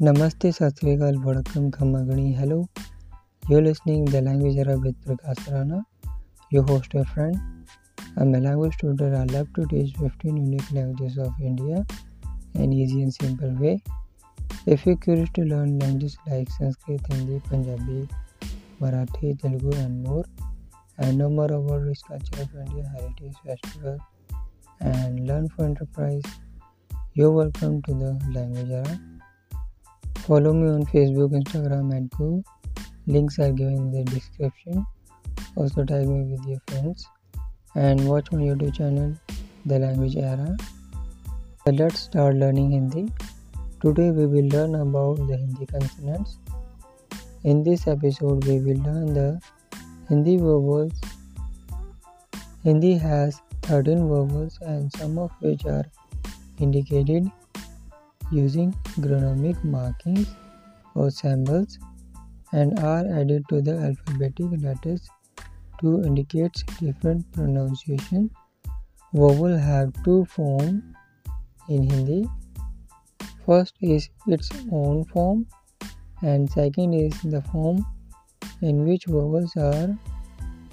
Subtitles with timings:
[0.00, 2.32] Namaste, Satsrikal, Vanakkam, Khamagani.
[2.32, 2.68] Hello,
[3.48, 5.84] you're listening the language era with Prakash Rana,
[6.52, 7.36] your host or friend.
[8.16, 9.12] I'm a language tutor.
[9.16, 11.84] I love to teach 15 unique languages of India
[12.54, 13.82] in easy and simple way.
[14.66, 18.08] If you're curious to learn languages like Sanskrit, Hindi, Punjabi,
[18.80, 20.24] Marathi, Telugu, and more,
[20.98, 23.98] and know more about rich culture of India, heritage, festival,
[24.78, 26.22] and learn for enterprise,
[27.14, 29.00] you're welcome to the language era.
[30.28, 32.44] Follow me on Facebook, Instagram, and Google.
[33.06, 34.84] Links are given in the description.
[35.56, 37.06] Also tag me with your friends
[37.74, 39.14] and watch my YouTube channel,
[39.64, 40.54] The Language Era.
[41.64, 43.10] So let's start learning Hindi.
[43.80, 46.36] Today we will learn about the Hindi consonants.
[47.44, 49.40] In this episode we will learn the
[50.10, 50.92] Hindi vowels.
[52.64, 55.86] Hindi has 13 vowels and some of which are
[56.58, 57.32] indicated
[58.30, 60.28] using gronomic markings
[60.94, 61.78] or symbols
[62.52, 65.08] and are added to the alphabetic letters
[65.80, 68.30] to indicate different pronunciation.
[69.14, 70.82] Vowel have two forms
[71.68, 72.28] in Hindi.
[73.46, 75.46] First is its own form
[76.22, 77.84] and second is the form
[78.60, 79.96] in which vowels are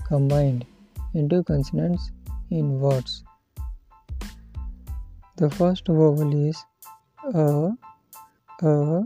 [0.08, 0.66] combined
[1.14, 2.12] into consonants
[2.52, 3.23] in words.
[5.38, 6.64] The first vowel is
[7.34, 7.72] a,
[8.62, 9.04] a,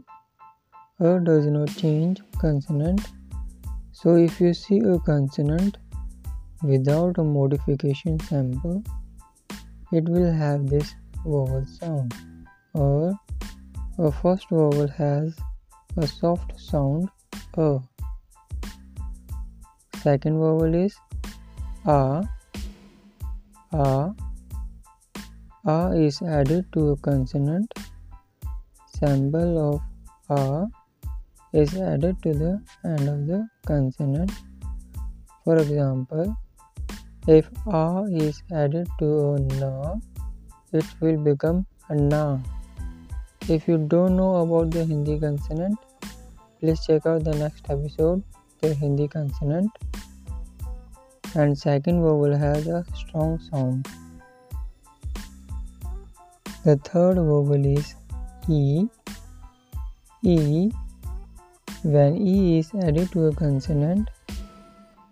[1.00, 3.08] a does not change consonant.
[3.92, 5.78] So if you see a consonant
[6.64, 8.84] without a modification sample,
[9.92, 12.14] it will have this vowel sound.
[12.74, 13.14] Or
[13.98, 15.36] a first vowel has
[15.98, 17.10] a soft sound
[17.58, 17.80] a.
[20.02, 20.96] Second vowel is
[21.86, 22.24] a.
[23.72, 24.12] A.
[25.66, 27.74] A is added to a consonant
[29.00, 29.82] symbol of
[30.38, 30.68] A
[31.54, 34.32] is added to the end of the consonant.
[35.44, 36.36] For example,
[37.28, 39.96] if A is added to a Na,
[40.72, 42.40] it will become a Na.
[43.48, 45.78] If you don't know about the Hindi consonant,
[46.60, 48.24] please check out the next episode,
[48.62, 49.72] the Hindi consonant.
[51.36, 53.88] And second vowel has a strong sound.
[56.64, 57.96] The third vowel is
[58.50, 58.88] E.
[60.24, 60.72] E.
[61.84, 64.10] When E is added to a consonant,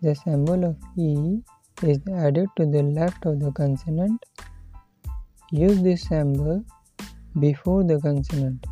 [0.01, 1.43] the symbol of E
[1.83, 4.25] is added to the left of the consonant.
[5.51, 6.63] Use this symbol
[7.39, 8.65] before the consonant.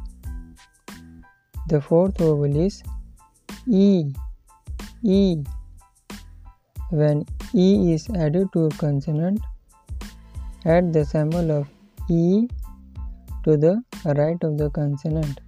[1.69, 2.81] The fourth vowel is
[3.67, 4.11] E.
[5.03, 5.43] E.
[6.89, 9.41] When E is added to a consonant,
[10.65, 11.67] add the symbol of
[12.09, 12.47] E
[13.45, 13.73] to the
[14.19, 15.39] right of the consonant.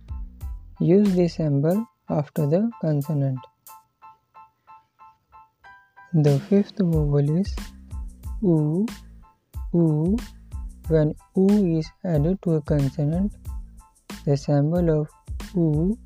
[0.80, 3.40] Use this symbol after the consonant.
[6.14, 7.56] The fifth vowel is
[8.44, 8.86] oo.
[9.74, 10.16] Oo.
[10.88, 13.34] When oo is added to a consonant,
[14.26, 15.10] the symbol of
[15.56, 15.98] oo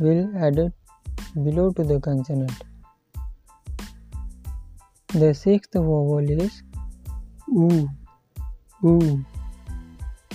[0.00, 0.72] will added
[1.44, 2.64] below to the consonant.
[5.12, 6.62] The sixth vowel is
[7.48, 7.88] oo.
[8.84, 9.24] Oo.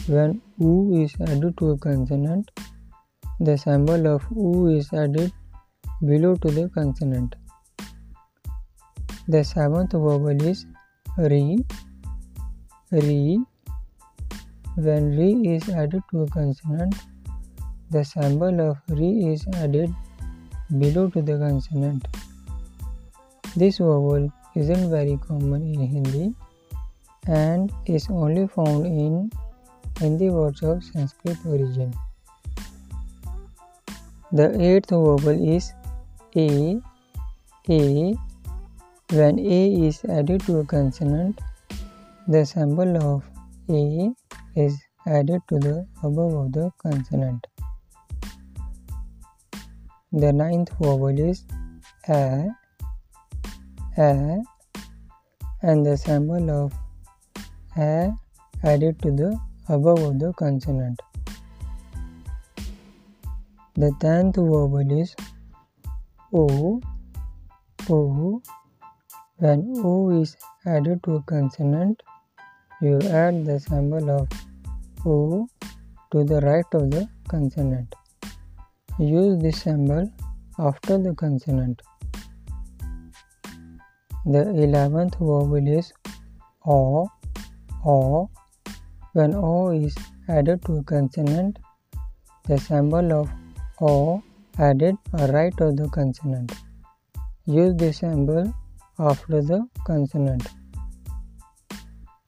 [0.07, 2.51] When oo is added to a consonant,
[3.39, 5.31] the symbol of u is added
[6.05, 7.35] below to the consonant.
[9.27, 10.65] The seventh vowel is
[11.17, 11.63] re.
[12.91, 13.39] Re.
[14.75, 16.95] When re is added to a consonant,
[17.91, 19.93] the symbol of re is added
[20.77, 22.07] below to the consonant.
[23.55, 26.33] This vowel isn't very common in Hindi
[27.27, 29.31] and is only found in
[29.99, 31.93] Hindi words of Sanskrit origin.
[34.31, 35.73] The eighth vowel is
[36.37, 36.79] A.
[37.69, 38.15] A.
[39.11, 41.41] When A is added to a consonant,
[42.29, 43.25] the symbol of
[43.69, 44.13] A
[44.55, 47.45] is added to the above of the consonant.
[50.13, 51.43] The ninth vowel is
[52.07, 52.47] A.
[53.97, 54.41] A.
[55.61, 56.73] And the symbol of
[57.75, 58.13] A
[58.63, 60.99] added to the above the consonant.
[63.75, 65.15] The tenth vowel is
[66.33, 66.81] O.
[67.89, 68.41] O.
[69.37, 70.35] When O is
[70.65, 72.01] added to a consonant,
[72.81, 74.27] you add the symbol of
[75.05, 75.47] O
[76.11, 77.93] to the right of the consonant.
[78.97, 80.11] Use this symbol
[80.57, 81.81] after the consonant.
[84.25, 85.93] The eleventh vowel is
[86.65, 87.07] O.
[87.85, 88.29] O.
[89.13, 89.95] When O is
[90.27, 91.57] added to a consonant,
[92.45, 93.29] the symbol of
[93.81, 94.21] O
[94.59, 96.51] added right of the consonant.
[97.45, 98.53] Use the symbol
[98.99, 100.47] after the consonant.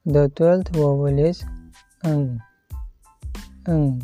[0.04, 1.44] The twelfth vowel is
[2.04, 2.40] ng.
[3.68, 4.02] ng.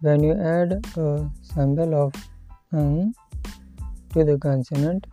[0.00, 2.12] When you add a symbol of
[2.74, 3.14] ng
[4.12, 5.06] to the consonant,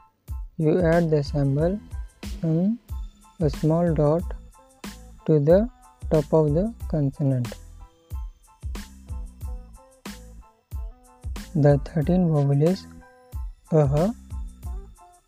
[0.58, 1.80] you add the symbol
[2.44, 2.80] ng,
[3.40, 4.24] a small dot
[5.28, 5.70] to the
[6.12, 7.54] top of the consonant.
[11.56, 12.86] The 13 vowel is
[13.72, 14.12] uh,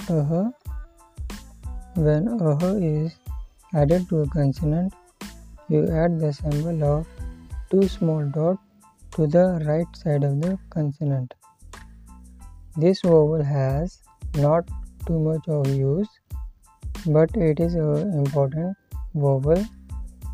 [0.10, 0.50] uh.
[1.96, 3.16] When uh is
[3.74, 4.94] added to a consonant,
[5.68, 7.08] you add the symbol of
[7.72, 8.60] two small dots
[9.16, 11.34] to the right side of the consonant.
[12.78, 14.00] This vowel has
[14.36, 14.70] not
[15.06, 16.08] too much of use,
[17.06, 18.78] but it is an important
[19.16, 19.66] vowel.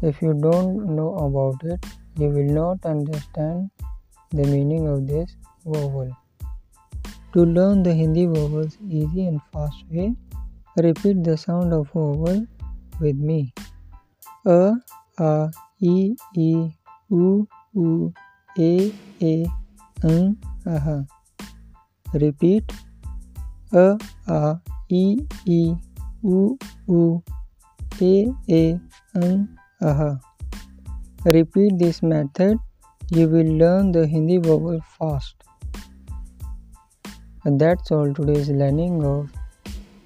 [0.01, 1.85] If you don't know about it,
[2.17, 3.69] you will not understand
[4.31, 6.11] the meaning of this vowel.
[7.33, 10.15] To learn the Hindi vowels easy and fast way,
[10.77, 12.45] repeat the sound of vowel
[12.99, 13.53] with me.
[14.45, 14.73] A,
[15.19, 16.69] A, E, E,
[17.09, 18.13] U, U,
[18.57, 19.45] A, A,
[20.03, 20.37] N,
[20.67, 21.03] Aha.
[22.13, 22.71] Repeat.
[23.73, 23.97] A,
[24.27, 25.75] A, E, E,
[26.23, 26.57] U,
[26.87, 27.23] U,
[28.01, 28.79] A, A,
[29.15, 30.19] N, Aha.
[31.25, 32.57] Repeat this method.
[33.11, 35.35] You will learn the Hindi vowel fast.
[37.43, 39.29] And that's all today's learning of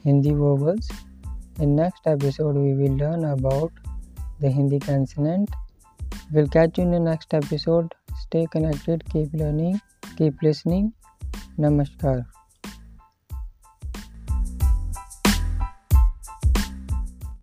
[0.03, 0.89] Hindi vowels.
[1.59, 3.71] In next episode we will learn about
[4.39, 5.51] the Hindi consonant.
[6.31, 7.93] We'll catch you in the next episode.
[8.21, 9.79] Stay connected, keep learning,
[10.17, 10.93] keep listening.
[11.59, 12.25] Namaskar.